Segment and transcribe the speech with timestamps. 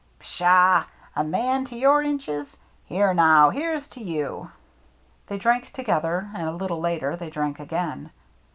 [0.19, 0.85] "Pshaw!
[1.15, 2.57] A man of your inches?
[2.85, 4.49] Here now, here's to you!"
[5.27, 8.09] They drank together, and a little later they drank again.